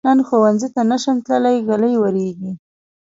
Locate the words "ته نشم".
0.75-1.17